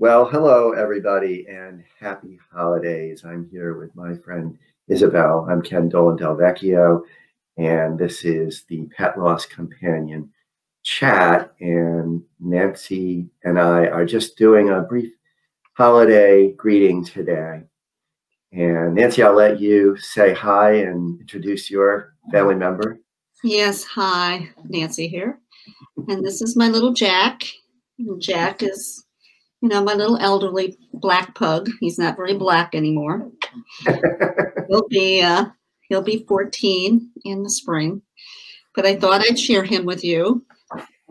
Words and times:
Well, 0.00 0.24
hello, 0.24 0.72
everybody, 0.72 1.46
and 1.46 1.84
happy 2.00 2.38
holidays. 2.50 3.22
I'm 3.22 3.46
here 3.50 3.76
with 3.76 3.94
my 3.94 4.14
friend 4.16 4.56
Isabel. 4.88 5.46
I'm 5.46 5.60
Ken 5.60 5.90
Dolan 5.90 6.16
Del 6.16 6.36
Vecchio, 6.36 7.02
and 7.58 7.98
this 7.98 8.24
is 8.24 8.64
the 8.70 8.88
Pet 8.96 9.18
Loss 9.18 9.44
Companion 9.44 10.30
chat. 10.84 11.52
And 11.60 12.22
Nancy 12.40 13.28
and 13.44 13.60
I 13.60 13.88
are 13.88 14.06
just 14.06 14.38
doing 14.38 14.70
a 14.70 14.80
brief 14.80 15.12
holiday 15.74 16.52
greeting 16.52 17.04
today. 17.04 17.60
And 18.52 18.94
Nancy, 18.94 19.22
I'll 19.22 19.34
let 19.34 19.60
you 19.60 19.98
say 19.98 20.32
hi 20.32 20.76
and 20.76 21.20
introduce 21.20 21.70
your 21.70 22.14
family 22.32 22.54
member. 22.54 23.00
Yes, 23.44 23.84
hi, 23.84 24.48
Nancy 24.64 25.08
here. 25.08 25.40
And 26.08 26.24
this 26.24 26.40
is 26.40 26.56
my 26.56 26.68
little 26.68 26.94
Jack. 26.94 27.42
Jack 28.18 28.62
is 28.62 29.04
you 29.60 29.68
know, 29.68 29.82
my 29.82 29.94
little 29.94 30.16
elderly 30.16 30.78
black 30.94 31.34
pug. 31.34 31.68
He's 31.80 31.98
not 31.98 32.16
very 32.16 32.34
black 32.34 32.74
anymore. 32.74 33.30
he'll 34.68 34.88
be 34.88 35.22
uh, 35.22 35.46
he'll 35.88 36.02
be 36.02 36.24
14 36.26 37.10
in 37.24 37.42
the 37.42 37.50
spring. 37.50 38.02
But 38.74 38.86
I 38.86 38.96
thought 38.96 39.22
I'd 39.22 39.38
share 39.38 39.64
him 39.64 39.84
with 39.84 40.04
you. 40.04 40.44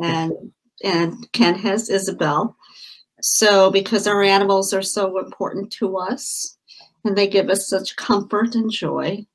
And 0.01 0.31
and 0.83 1.31
Ken 1.33 1.55
has 1.55 1.89
Isabel. 1.89 2.55
So 3.21 3.69
because 3.69 4.07
our 4.07 4.23
animals 4.23 4.73
are 4.73 4.81
so 4.81 5.19
important 5.19 5.71
to 5.73 5.97
us 5.97 6.57
and 7.03 7.17
they 7.17 7.27
give 7.27 7.49
us 7.49 7.67
such 7.67 7.97
comfort 7.97 8.55
and 8.55 8.71
joy, 8.71 9.25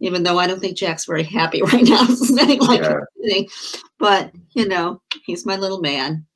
even 0.00 0.22
though 0.22 0.38
I 0.38 0.46
don't 0.46 0.60
think 0.60 0.76
Jack's 0.76 1.06
very 1.06 1.22
happy 1.22 1.62
right 1.72 1.84
now, 1.84 2.06
like 2.30 2.60
yeah. 2.60 3.44
but 3.98 4.32
you 4.52 4.68
know, 4.68 5.00
he's 5.24 5.46
my 5.46 5.56
little 5.56 5.80
man. 5.80 6.26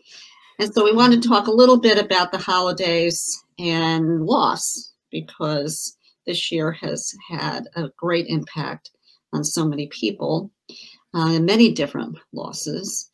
And 0.61 0.75
so 0.75 0.85
we 0.85 0.93
want 0.93 1.15
to 1.15 1.27
talk 1.27 1.47
a 1.47 1.53
little 1.53 1.81
bit 1.81 1.99
about 1.99 2.33
the 2.33 2.39
holidays 2.39 3.43
and 3.59 4.27
loss 4.27 4.93
because 5.11 5.97
this 6.27 6.53
year 6.53 6.71
has 6.73 7.15
had 7.31 7.65
a 7.77 7.89
great 7.97 8.27
impact 8.27 8.91
on 9.33 9.43
so 9.43 9.67
many 9.67 9.87
people 9.87 10.51
uh, 11.15 11.29
and 11.29 11.47
many 11.47 11.73
different 11.73 12.19
losses. 12.35 13.11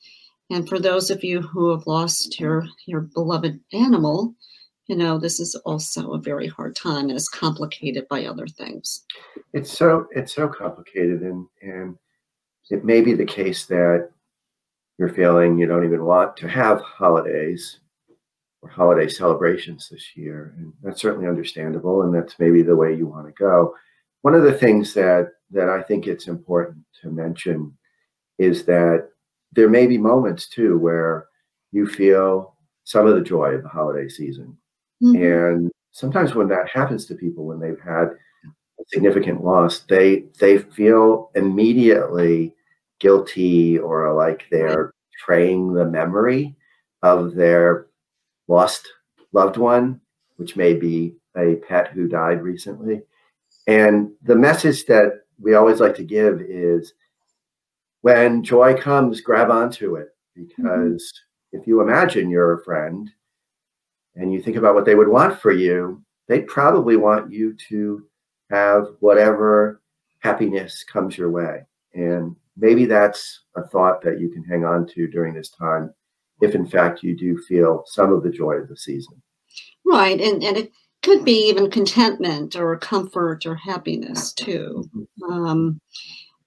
And 0.51 0.69
for 0.69 0.81
those 0.81 1.09
of 1.09 1.23
you 1.23 1.41
who 1.41 1.70
have 1.70 1.87
lost 1.87 2.41
your, 2.41 2.67
your 2.87 3.03
beloved 3.03 3.61
animal, 3.73 4.35
you 4.89 4.97
know, 4.97 5.17
this 5.17 5.39
is 5.39 5.55
also 5.65 6.15
a 6.15 6.20
very 6.20 6.48
hard 6.48 6.75
time 6.75 7.09
and 7.09 7.13
it's 7.13 7.29
complicated 7.29 8.09
by 8.09 8.27
other 8.27 8.48
things. 8.48 9.05
It's 9.53 9.70
so 9.70 10.09
it's 10.11 10.35
so 10.35 10.48
complicated 10.48 11.23
and 11.23 11.47
and 11.63 11.97
it 12.70 12.85
may 12.85 13.03
be 13.03 13.15
the 13.15 13.25
case 13.25 13.67
that 13.67 14.11
you're 14.98 15.08
feeling 15.08 15.58
you 15.58 15.66
don't 15.66 15.84
even 15.84 16.05
want 16.05 16.36
to 16.39 16.48
have 16.48 16.80
holidays 16.80 17.80
or 18.62 18.69
holiday 18.69 19.08
celebrations 19.08 19.89
this 19.89 20.16
year. 20.16 20.55
And 20.56 20.72
that's 20.83 21.00
certainly 21.00 21.28
understandable. 21.28 22.02
And 22.02 22.14
that's 22.14 22.39
maybe 22.39 22.62
the 22.62 22.77
way 22.77 22.94
you 22.94 23.06
want 23.06 23.27
to 23.27 23.33
go. 23.33 23.74
One 24.22 24.34
of 24.34 24.42
the 24.42 24.55
things 24.55 24.94
that, 24.94 25.33
that 25.50 25.69
I 25.69 25.83
think 25.83 26.06
it's 26.06 26.27
important 26.28 26.78
to 27.02 27.11
mention 27.11 27.77
is 28.39 28.64
that 28.64 29.08
there 29.52 29.69
may 29.69 29.86
be 29.86 29.98
moments 29.98 30.48
too 30.48 30.78
where 30.78 31.27
you 31.72 31.86
feel 31.86 32.56
some 32.84 33.06
of 33.06 33.14
the 33.14 33.20
joy 33.20 33.55
of 33.55 33.62
the 33.62 33.69
holiday 33.69 34.08
season. 34.08 34.56
Mm-hmm. 35.02 35.22
And 35.22 35.70
sometimes 35.92 36.34
when 36.34 36.48
that 36.48 36.69
happens 36.69 37.06
to 37.06 37.14
people, 37.14 37.44
when 37.44 37.61
they've 37.61 37.80
had 37.80 38.08
a 38.08 38.84
significant 38.89 39.44
loss, 39.44 39.80
they 39.80 40.24
they 40.41 40.58
feel 40.58 41.30
immediately 41.34 42.55
guilty 43.00 43.78
or 43.78 44.12
like 44.14 44.47
they're 44.50 44.92
betraying 45.12 45.72
the 45.72 45.84
memory 45.84 46.56
of 47.02 47.34
their 47.34 47.86
lost 48.48 48.89
loved 49.33 49.56
one, 49.56 50.00
which 50.36 50.56
may 50.56 50.75
be 50.75 51.14
a 51.36 51.56
pet 51.56 51.89
who 51.89 52.08
died 52.08 52.42
recently. 52.42 53.02
And 53.67 54.12
the 54.22 54.36
message 54.36 54.86
that 54.86 55.24
we 55.39 55.55
always 55.55 55.80
like 55.80 55.95
to 55.96 56.05
give 56.05 56.40
is 56.40 56.95
when 58.02 58.42
joy 58.42 58.74
comes, 58.77 59.20
grab 59.20 59.51
onto 59.51 59.96
it. 59.96 60.08
Because 60.35 61.12
mm-hmm. 61.52 61.58
if 61.58 61.67
you 61.67 61.80
imagine 61.80 62.30
you're 62.30 62.61
a 62.61 62.64
friend 62.64 63.11
and 64.14 64.33
you 64.33 64.40
think 64.40 64.56
about 64.56 64.74
what 64.74 64.85
they 64.85 64.95
would 64.95 65.08
want 65.08 65.40
for 65.40 65.52
you, 65.52 66.02
they 66.29 66.40
probably 66.42 66.96
want 66.96 67.33
you 67.33 67.55
to 67.68 68.06
have 68.51 68.89
whatever 69.01 69.80
happiness 70.20 70.85
comes 70.85 71.17
your 71.17 71.30
way. 71.30 71.62
And 71.95 72.36
maybe 72.56 72.86
that's 72.86 73.44
a 73.56 73.62
thought 73.62 74.02
that 74.02 74.20
you 74.20 74.28
can 74.28 74.44
hang 74.44 74.64
on 74.64 74.86
to 74.86 75.06
during 75.06 75.34
this 75.34 75.50
time 75.50 75.92
if 76.40 76.55
in 76.55 76.67
fact 76.67 77.02
you 77.02 77.17
do 77.17 77.36
feel 77.48 77.83
some 77.86 78.12
of 78.12 78.22
the 78.22 78.30
joy 78.30 78.55
of 78.55 78.68
the 78.68 78.77
season 78.77 79.20
right 79.84 80.20
and 80.20 80.42
and 80.42 80.56
it 80.56 80.72
could 81.02 81.24
be 81.24 81.48
even 81.48 81.70
contentment 81.70 82.56
or 82.56 82.77
comfort 82.78 83.46
or 83.46 83.55
happiness 83.55 84.33
too 84.33 84.89
mm-hmm. 84.94 85.33
um, 85.33 85.80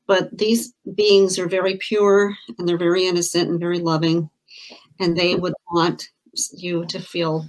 but 0.07 0.35
these 0.37 0.73
beings 0.95 1.37
are 1.37 1.47
very 1.47 1.77
pure 1.77 2.35
and 2.57 2.67
they're 2.67 2.77
very 2.77 3.05
innocent 3.05 3.49
and 3.49 3.59
very 3.59 3.79
loving 3.79 4.29
and 4.99 5.15
they 5.15 5.35
would 5.35 5.53
want 5.71 6.09
you 6.53 6.85
to 6.85 6.99
feel 6.99 7.45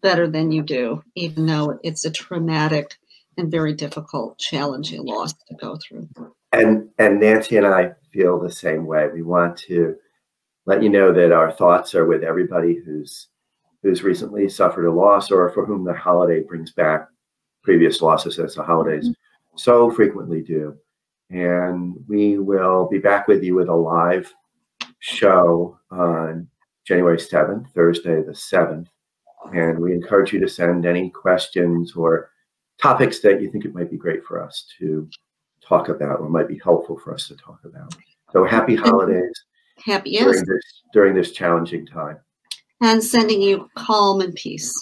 better 0.00 0.26
than 0.26 0.50
you 0.50 0.62
do 0.62 1.02
even 1.14 1.46
though 1.46 1.78
it's 1.82 2.04
a 2.04 2.10
traumatic 2.10 2.96
and 3.36 3.50
very 3.50 3.72
difficult 3.74 4.38
challenging 4.38 5.04
loss 5.04 5.32
to 5.32 5.54
go 5.60 5.76
through 5.76 6.08
and 6.52 6.88
and 6.98 7.20
Nancy 7.20 7.56
and 7.56 7.66
I 7.66 7.92
feel 8.12 8.38
the 8.38 8.52
same 8.52 8.86
way. 8.86 9.08
We 9.12 9.22
want 9.22 9.56
to 9.68 9.96
let 10.66 10.82
you 10.82 10.88
know 10.88 11.12
that 11.12 11.32
our 11.32 11.50
thoughts 11.50 11.94
are 11.94 12.06
with 12.06 12.22
everybody 12.22 12.80
who's 12.84 13.28
who's 13.82 14.02
recently 14.02 14.48
suffered 14.48 14.86
a 14.86 14.92
loss 14.92 15.30
or 15.30 15.50
for 15.50 15.66
whom 15.66 15.84
the 15.84 15.94
holiday 15.94 16.40
brings 16.40 16.72
back 16.72 17.08
previous 17.64 18.00
losses 18.00 18.38
as 18.38 18.54
the 18.54 18.62
holidays 18.62 19.08
mm-hmm. 19.08 19.56
so 19.56 19.90
frequently 19.90 20.40
do. 20.40 20.76
And 21.30 21.96
we 22.08 22.38
will 22.38 22.88
be 22.88 22.98
back 22.98 23.26
with 23.26 23.42
you 23.42 23.54
with 23.54 23.68
a 23.68 23.74
live 23.74 24.32
show 25.00 25.78
on 25.90 26.46
January 26.86 27.16
7th, 27.16 27.72
Thursday 27.72 28.22
the 28.22 28.32
7th. 28.32 28.86
And 29.52 29.78
we 29.78 29.94
encourage 29.94 30.32
you 30.32 30.40
to 30.40 30.48
send 30.48 30.86
any 30.86 31.10
questions 31.10 31.94
or 31.96 32.30
topics 32.82 33.20
that 33.20 33.40
you 33.40 33.50
think 33.50 33.64
it 33.64 33.74
might 33.74 33.90
be 33.90 33.96
great 33.96 34.24
for 34.24 34.42
us 34.42 34.66
to 34.78 35.08
talk 35.64 35.88
about 35.88 36.20
or 36.20 36.28
might 36.28 36.48
be 36.48 36.60
helpful 36.62 36.98
for 36.98 37.14
us 37.14 37.28
to 37.28 37.36
talk 37.36 37.60
about. 37.64 37.94
So 38.32 38.44
happy 38.44 38.74
holidays. 38.74 39.32
Happy 39.84 40.10
yes. 40.10 40.24
during 40.24 40.44
this 40.46 40.82
during 40.92 41.14
this 41.14 41.32
challenging 41.32 41.86
time. 41.86 42.18
And 42.80 43.02
sending 43.02 43.40
you 43.40 43.68
calm 43.76 44.20
and 44.20 44.34
peace. 44.34 44.72